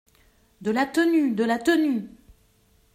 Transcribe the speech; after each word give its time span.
De 0.61 0.71
la 0.71 0.87
tenue! 0.87 1.35
de 1.35 1.43
la 1.43 1.59
tenue! 1.59 2.09